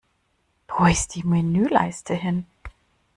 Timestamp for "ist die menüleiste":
0.87-2.15